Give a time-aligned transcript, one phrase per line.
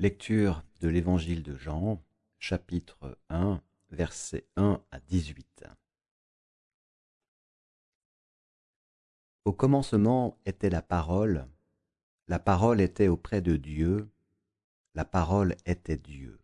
[0.00, 2.00] Lecture de l'Évangile de Jean,
[2.38, 3.60] chapitre 1,
[3.90, 5.64] versets 1 à 18.
[9.44, 11.48] Au commencement était la parole,
[12.28, 14.08] la parole était auprès de Dieu,
[14.94, 16.38] la parole était Dieu.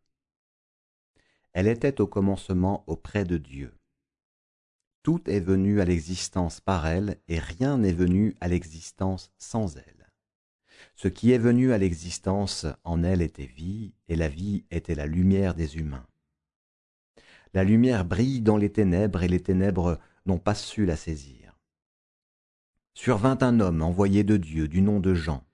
[1.53, 3.73] Elle était au commencement auprès de Dieu.
[5.05, 10.04] Tout est venu à l'existence par elle, et rien n'est venu à l'existence sans elle.
[10.97, 15.07] Ce qui est venu à l'existence en elle était vie, et la vie était la
[15.07, 16.07] lumière des humains.
[17.53, 21.59] La lumière brille dans les ténèbres, et les ténèbres n'ont pas su la saisir.
[22.95, 25.45] Survint un homme envoyé de Dieu, du nom de Jean.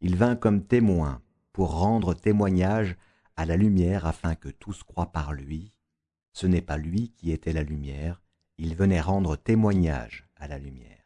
[0.00, 2.96] Il vint comme témoin pour rendre témoignage
[3.36, 5.72] à la lumière afin que tous croient par lui.
[6.32, 8.22] Ce n'est pas lui qui était la lumière,
[8.58, 11.04] il venait rendre témoignage à la lumière.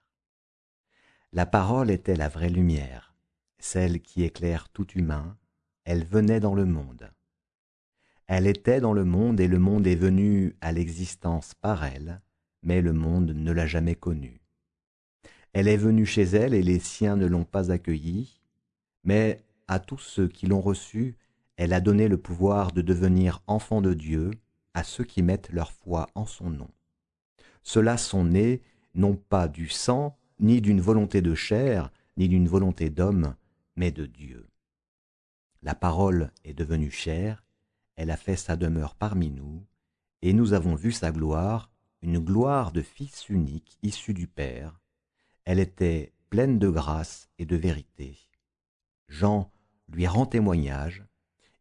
[1.32, 3.16] La parole était la vraie lumière
[3.59, 5.37] celle qui éclaire tout humain,
[5.84, 7.10] elle venait dans le monde.
[8.27, 12.21] Elle était dans le monde et le monde est venu à l'existence par elle,
[12.62, 14.40] mais le monde ne l'a jamais connue.
[15.52, 18.40] Elle est venue chez elle et les siens ne l'ont pas accueillie,
[19.04, 21.16] mais à tous ceux qui l'ont reçue,
[21.57, 24.32] elle a donné le pouvoir de devenir enfants de Dieu
[24.74, 26.68] à ceux qui mettent leur foi en son nom.
[27.62, 28.60] Ceux-là sont nés
[28.95, 33.34] non pas du sang, ni d'une volonté de chair, ni d'une volonté d'homme,
[33.77, 34.49] mais de Dieu.
[35.63, 37.45] La parole est devenue chair,
[37.96, 39.65] elle a fait sa demeure parmi nous,
[40.23, 41.71] et nous avons vu sa gloire,
[42.02, 44.80] une gloire de Fils unique issu du Père.
[45.45, 48.18] Elle était pleine de grâce et de vérité.
[49.09, 49.51] Jean
[49.88, 51.05] lui rend témoignage.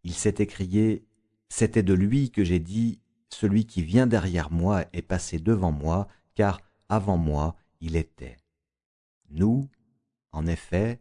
[0.03, 1.05] Il s'est écrié
[1.49, 6.07] C'était de lui que j'ai dit Celui qui vient derrière moi est passé devant moi,
[6.33, 8.37] car avant moi il était.
[9.29, 9.69] Nous,
[10.31, 10.99] en effet,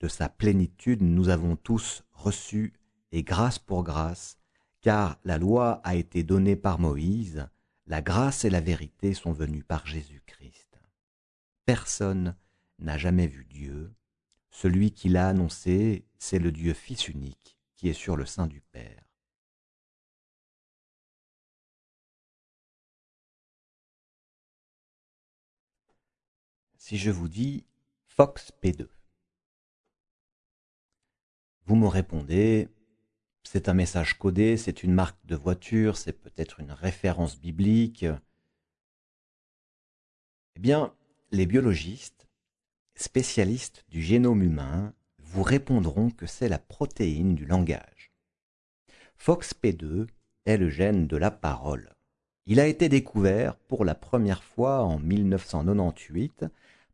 [0.00, 2.74] de sa plénitude nous avons tous reçu,
[3.12, 4.38] et grâce pour grâce,
[4.80, 7.48] car la loi a été donnée par Moïse,
[7.86, 10.80] la grâce et la vérité sont venues par Jésus-Christ.
[11.64, 12.36] Personne
[12.78, 13.94] n'a jamais vu Dieu.
[14.50, 18.60] Celui qui l'a annoncé, c'est le Dieu Fils unique qui est sur le sein du
[18.60, 19.04] Père.
[26.76, 27.64] Si je vous dis
[28.06, 28.88] Fox P2,
[31.66, 32.68] vous me répondez,
[33.42, 38.06] c'est un message codé, c'est une marque de voiture, c'est peut-être une référence biblique.
[40.56, 40.92] Eh bien,
[41.30, 42.28] les biologistes,
[42.94, 48.12] spécialistes du génome humain, vous répondront que c'est la protéine du langage.
[49.18, 50.06] FOXP2
[50.46, 51.94] est le gène de la parole.
[52.46, 56.44] Il a été découvert pour la première fois en 1998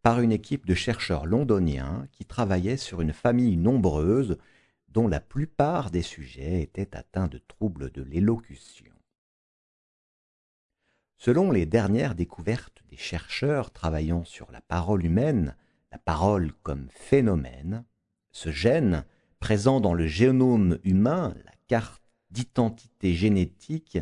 [0.03, 4.39] par une équipe de chercheurs londoniens qui travaillaient sur une famille nombreuse
[4.91, 8.93] dont la plupart des sujets étaient atteints de troubles de l'élocution.
[11.19, 15.55] Selon les dernières découvertes des chercheurs travaillant sur la parole humaine,
[15.93, 17.85] la parole comme phénomène,
[18.33, 19.05] ce gène,
[19.39, 23.99] présent dans le génome humain, la carte d'identité génétique,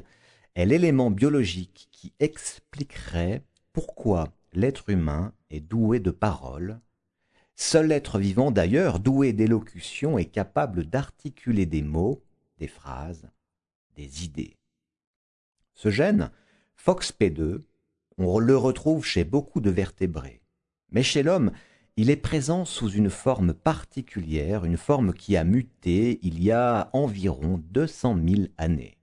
[0.54, 6.80] est l'élément biologique qui expliquerait pourquoi l'être humain est doué de parole,
[7.60, 12.22] Seul être vivant d'ailleurs, doué d'élocution, est capable d'articuler des mots,
[12.58, 13.28] des phrases,
[13.96, 14.56] des idées.
[15.74, 16.30] Ce gène,
[16.80, 17.62] FOXP2,
[18.16, 20.40] on le retrouve chez beaucoup de vertébrés.
[20.92, 21.50] Mais chez l'homme,
[21.96, 26.90] il est présent sous une forme particulière, une forme qui a muté il y a
[26.92, 28.98] environ 200 000 années.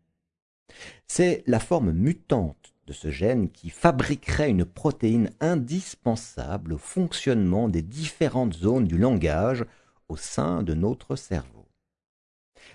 [1.08, 7.82] C'est la forme mutante de ce gène qui fabriquerait une protéine indispensable au fonctionnement des
[7.82, 9.66] différentes zones du langage
[10.08, 11.68] au sein de notre cerveau.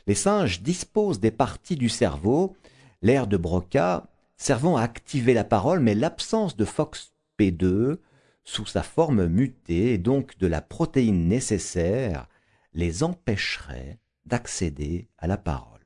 [0.07, 2.57] Les singes disposent des parties du cerveau,
[3.03, 7.99] l'air de Broca, servant à activer la parole, mais l'absence de FOXP2
[8.45, 12.27] sous sa forme mutée et donc de la protéine nécessaire
[12.73, 15.81] les empêcherait d'accéder à la parole.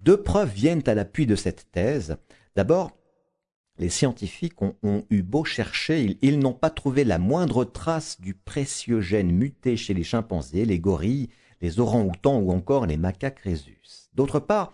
[0.00, 2.16] Deux preuves viennent à l'appui de cette thèse.
[2.56, 2.92] D'abord,
[3.78, 9.00] les scientifiques ont, eu beau chercher, ils, n'ont pas trouvé la moindre trace du précieux
[9.00, 11.30] gène muté chez les chimpanzés, les gorilles,
[11.62, 13.80] les orangs-outans ou encore les macaques rhésus.
[14.14, 14.72] D'autre part,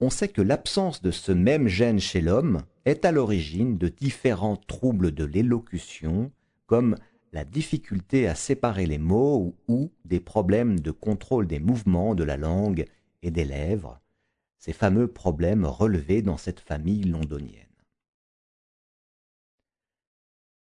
[0.00, 4.56] on sait que l'absence de ce même gène chez l'homme est à l'origine de différents
[4.56, 6.32] troubles de l'élocution,
[6.66, 6.96] comme
[7.32, 12.38] la difficulté à séparer les mots ou des problèmes de contrôle des mouvements de la
[12.38, 12.86] langue
[13.22, 14.00] et des lèvres,
[14.60, 17.66] ces fameux problèmes relevés dans cette famille londonienne.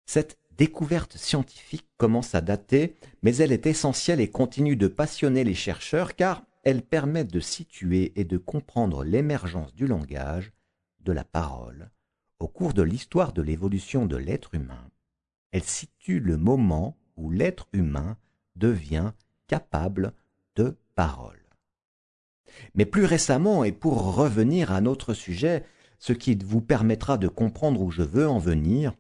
[0.07, 5.55] Cette découverte scientifique commence à dater, mais elle est essentielle et continue de passionner les
[5.55, 10.53] chercheurs car elle permet de situer et de comprendre l'émergence du langage,
[11.01, 11.91] de la parole,
[12.39, 14.91] au cours de l'histoire de l'évolution de l'être humain.
[15.53, 18.17] Elle situe le moment où l'être humain
[18.57, 19.13] devient
[19.47, 20.13] capable
[20.57, 21.40] de parole.
[22.75, 25.65] Mais plus récemment, et pour revenir à notre sujet,
[25.99, 28.93] ce qui vous permettra de comprendre où je veux en venir,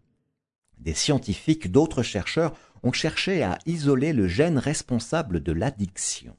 [0.78, 6.36] des scientifiques, d'autres chercheurs ont cherché à isoler le gène responsable de l'addiction.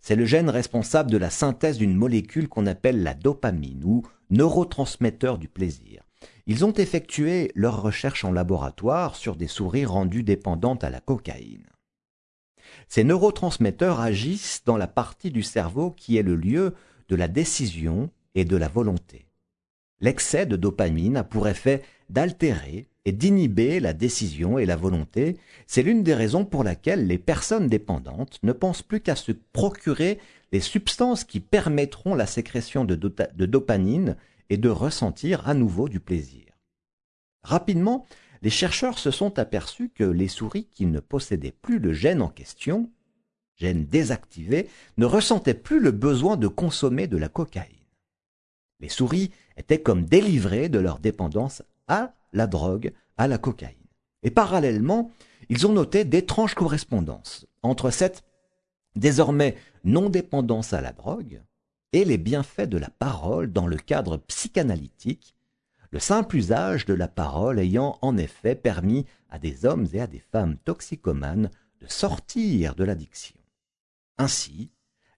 [0.00, 5.38] C'est le gène responsable de la synthèse d'une molécule qu'on appelle la dopamine ou neurotransmetteur
[5.38, 6.02] du plaisir.
[6.46, 11.66] Ils ont effectué leurs recherches en laboratoire sur des souris rendues dépendantes à la cocaïne.
[12.88, 16.74] Ces neurotransmetteurs agissent dans la partie du cerveau qui est le lieu
[17.08, 19.26] de la décision et de la volonté.
[20.00, 25.36] L'excès de dopamine a pour effet d'altérer et d'inhiber la décision et la volonté.
[25.66, 30.18] C'est l'une des raisons pour laquelle les personnes dépendantes ne pensent plus qu'à se procurer
[30.52, 34.16] les substances qui permettront la sécrétion de, de dopamine
[34.50, 36.44] et de ressentir à nouveau du plaisir.
[37.42, 38.06] Rapidement,
[38.42, 42.28] les chercheurs se sont aperçus que les souris qui ne possédaient plus le gène en
[42.28, 42.90] question,
[43.56, 47.74] gène désactivé, ne ressentaient plus le besoin de consommer de la cocaïne.
[48.80, 53.74] Les souris étaient comme délivrées de leur dépendance à la drogue, à la cocaïne.
[54.22, 55.10] Et parallèlement,
[55.48, 58.24] ils ont noté d'étranges correspondances entre cette
[58.94, 61.42] désormais non-dépendance à la drogue
[61.92, 65.34] et les bienfaits de la parole dans le cadre psychanalytique
[65.90, 70.06] le simple usage de la parole ayant en effet permis à des hommes et à
[70.06, 71.50] des femmes toxicomanes
[71.80, 73.36] de sortir de l'addiction.
[74.18, 74.70] Ainsi,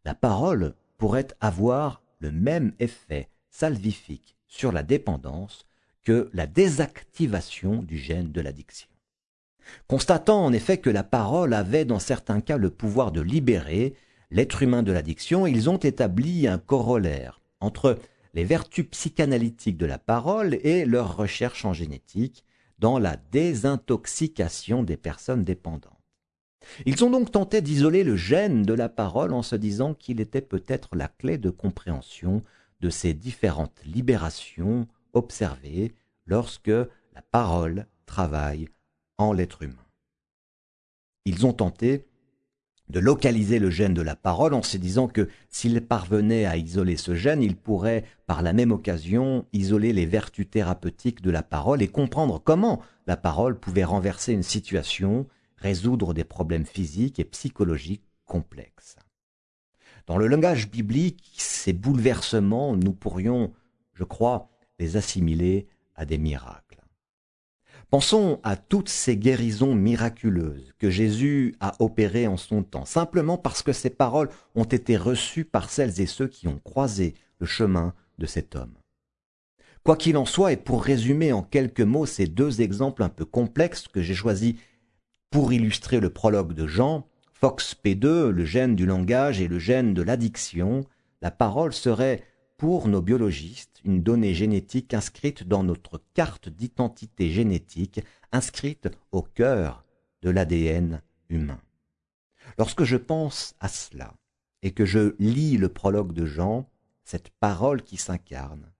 [0.05, 5.67] la parole pourrait avoir le même effet salvifique sur la dépendance
[6.03, 8.89] que la désactivation du gène de l'addiction.
[9.87, 13.95] Constatant en effet que la parole avait dans certains cas le pouvoir de libérer
[14.31, 17.99] l'être humain de l'addiction, ils ont établi un corollaire entre
[18.35, 22.45] les vertus psychanalytiques de la parole et leur recherche en génétique
[22.79, 26.01] dans la désintoxication des personnes dépendantes.
[26.87, 30.41] Ils ont donc tenté d'isoler le gène de la parole en se disant qu'il était
[30.41, 32.43] peut-être la clé de compréhension
[32.81, 35.93] de ces différentes libérations observées
[36.27, 38.69] lorsque la parole travaille
[39.19, 39.87] en l'être humain.
[41.25, 42.07] Ils ont tenté
[42.91, 46.97] de localiser le gène de la parole en se disant que s'il parvenait à isoler
[46.97, 51.83] ce gène, il pourrait par la même occasion isoler les vertus thérapeutiques de la parole
[51.83, 55.27] et comprendre comment la parole pouvait renverser une situation,
[55.57, 58.97] résoudre des problèmes physiques et psychologiques complexes.
[60.07, 63.53] Dans le langage biblique, ces bouleversements, nous pourrions,
[63.95, 64.49] je crois,
[64.79, 66.70] les assimiler à des miracles.
[67.91, 73.63] Pensons à toutes ces guérisons miraculeuses que Jésus a opérées en son temps, simplement parce
[73.63, 77.93] que ces paroles ont été reçues par celles et ceux qui ont croisé le chemin
[78.19, 78.75] de cet homme.
[79.83, 83.25] Quoi qu'il en soit, et pour résumer en quelques mots ces deux exemples un peu
[83.25, 84.55] complexes que j'ai choisis
[85.31, 89.95] pour illustrer le prologue de Jean, Fox P2, le gène du langage et le gène
[89.95, 90.85] de l'addiction,
[91.23, 92.23] la parole serait
[92.61, 98.03] pour nos biologistes une donnée génétique inscrite dans notre carte d'identité génétique,
[98.33, 99.83] inscrite au cœur
[100.21, 101.63] de l'ADN humain.
[102.59, 104.13] Lorsque je pense à cela
[104.61, 106.69] et que je lis le prologue de Jean,
[107.03, 108.71] cette parole qui s'incarne,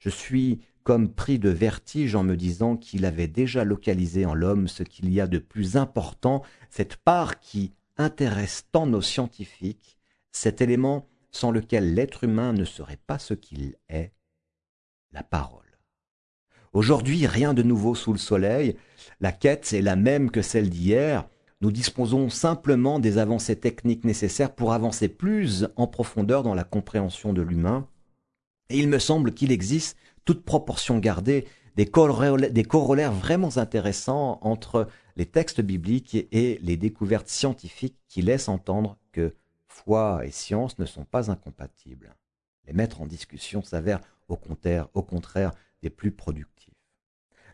[0.00, 4.66] je suis comme pris de vertige en me disant qu'il avait déjà localisé en l'homme
[4.66, 9.96] ce qu'il y a de plus important, cette part qui intéresse tant nos scientifiques,
[10.32, 14.12] cet élément sans lequel l'être humain ne serait pas ce qu'il est,
[15.12, 15.64] la parole.
[16.72, 18.76] Aujourd'hui, rien de nouveau sous le soleil,
[19.20, 21.28] la quête est la même que celle d'hier,
[21.60, 27.32] nous disposons simplement des avancées techniques nécessaires pour avancer plus en profondeur dans la compréhension
[27.32, 27.88] de l'humain,
[28.70, 35.26] et il me semble qu'il existe, toute proportion gardée, des corollaires, vraiment intéressants entre les
[35.26, 39.34] textes bibliques et les découvertes scientifiques qui laissent entendre que
[39.78, 42.14] foi et science ne sont pas incompatibles.
[42.66, 45.06] Les mettre en discussion s'avère au contraire, au
[45.82, 46.74] des plus productifs.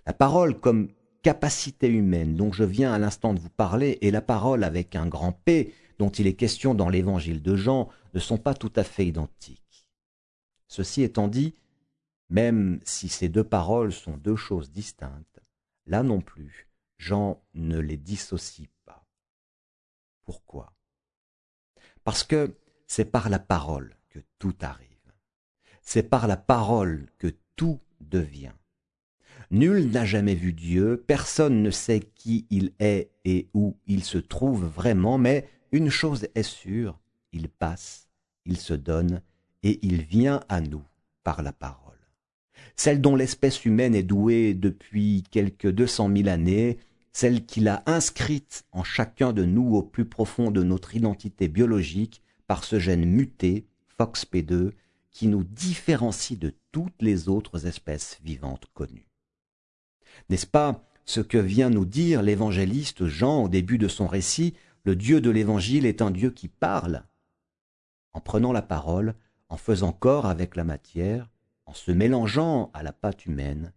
[0.06, 0.88] La parole comme
[1.22, 5.06] capacité humaine dont je viens à l'instant de vous parler et la parole avec un
[5.06, 8.84] grand P dont il est question dans l'évangile de Jean ne sont pas tout à
[8.84, 9.88] fait identiques.
[10.66, 11.54] Ceci étant dit,
[12.28, 15.40] même si ces deux paroles sont deux choses distinctes,
[15.86, 19.06] là non plus, Jean ne les dissocie pas.
[20.24, 20.73] Pourquoi?
[22.04, 22.54] Parce que
[22.86, 24.88] c'est par la parole que tout arrive.
[25.82, 28.52] C'est par la parole que tout devient.
[29.50, 34.18] Nul n'a jamais vu Dieu, personne ne sait qui il est et où il se
[34.18, 36.98] trouve vraiment, mais une chose est sûre,
[37.32, 38.08] il passe,
[38.46, 39.22] il se donne,
[39.62, 40.84] et il vient à nous
[41.22, 41.84] par la parole.
[42.76, 46.78] Celle dont l'espèce humaine est douée depuis quelques deux cent mille années,
[47.14, 52.22] celle qu'il a inscrite en chacun de nous au plus profond de notre identité biologique
[52.48, 53.66] par ce gène muté,
[53.98, 54.72] FOXP2,
[55.12, 59.06] qui nous différencie de toutes les autres espèces vivantes connues.
[60.28, 64.96] N'est-ce pas ce que vient nous dire l'évangéliste Jean au début de son récit Le
[64.96, 67.04] Dieu de l'évangile est un Dieu qui parle.
[68.12, 69.14] En prenant la parole,
[69.48, 71.30] en faisant corps avec la matière,
[71.66, 73.72] en se mélangeant à la pâte humaine,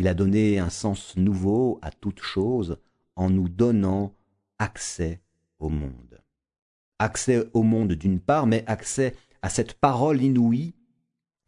[0.00, 2.78] il a donné un sens nouveau à toute chose
[3.16, 4.14] en nous donnant
[4.58, 5.20] accès
[5.58, 6.22] au monde.
[6.98, 10.72] Accès au monde d'une part, mais accès à cette parole inouïe,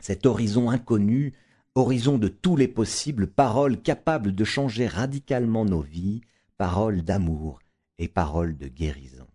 [0.02, 1.32] cet horizon inconnu,
[1.74, 6.20] horizon de tous les possibles, parole capable de changer radicalement nos vies,
[6.58, 7.58] parole d'amour
[7.96, 9.28] et parole de guérison.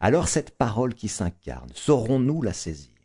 [0.00, 2.98] Alors cette parole qui s'incarne, saurons-nous la saisir?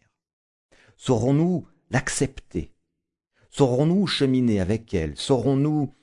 [0.97, 2.72] Saurons-nous l'accepter?
[3.55, 5.15] Saurons-nous cheminer avec elle?
[5.15, 5.93] Saurons-nous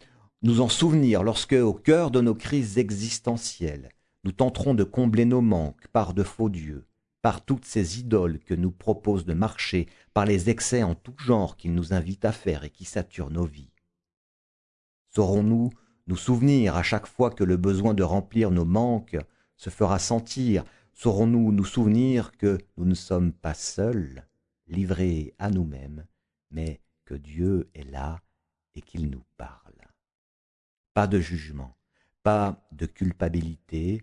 [0.43, 3.89] nous en souvenir lorsque, au cœur de nos crises existentielles,
[4.23, 6.87] nous tenterons de combler nos manques par de faux dieux,
[7.23, 11.57] par toutes ces idoles que nous propose de marcher, par les excès en tout genre
[11.57, 13.73] qu'ils nous invitent à faire et qui saturent nos vies?
[15.09, 15.71] Saurons-nous
[16.07, 19.19] nous souvenir à chaque fois que le besoin de remplir nos manques
[19.57, 24.25] se fera sentir, saurons-nous nous souvenir que nous ne sommes pas seuls,
[24.69, 26.07] livrés à nous-mêmes,
[26.53, 26.81] mais
[27.17, 28.21] Dieu est là
[28.75, 29.75] et qu'il nous parle.
[30.95, 31.77] Pas de jugement,
[32.23, 34.03] pas de culpabilité,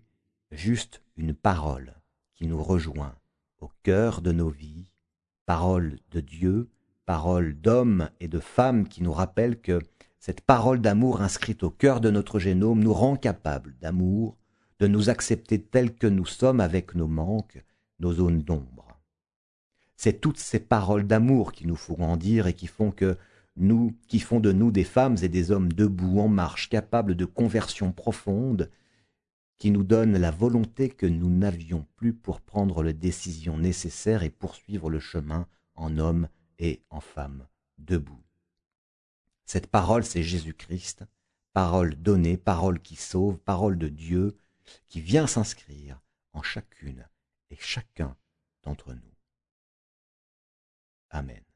[0.52, 1.94] juste une parole
[2.34, 3.16] qui nous rejoint
[3.60, 4.92] au cœur de nos vies,
[5.46, 6.70] parole de Dieu,
[7.06, 9.80] parole d'hommes et de femmes qui nous rappelle que
[10.20, 14.38] cette parole d'amour inscrite au cœur de notre génome nous rend capables d'amour,
[14.80, 17.64] de nous accepter tels que nous sommes avec nos manques,
[18.00, 18.77] nos zones d'ombre.
[19.98, 23.18] C'est toutes ces paroles d'amour qui nous font grandir et qui font que
[23.56, 27.26] nous, qui font de nous des femmes et des hommes debout en marche, capables de
[27.26, 28.70] conversion profonde,
[29.58, 34.30] qui nous donnent la volonté que nous n'avions plus pour prendre les décisions nécessaires et
[34.30, 37.48] poursuivre le chemin en homme et en femme
[37.80, 38.24] debout.
[39.46, 41.06] Cette parole, c'est Jésus-Christ,
[41.54, 44.38] parole donnée, parole qui sauve, parole de Dieu,
[44.88, 46.00] qui vient s'inscrire
[46.34, 47.08] en chacune
[47.50, 48.16] et chacun
[48.62, 49.17] d'entre nous.
[51.14, 51.47] Amen.